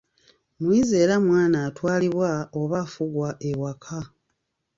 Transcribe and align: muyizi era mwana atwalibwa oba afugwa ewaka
muyizi 0.59 0.95
era 1.03 1.15
mwana 1.27 1.57
atwalibwa 1.67 2.29
oba 2.61 2.77
afugwa 2.85 3.29
ewaka 3.49 3.97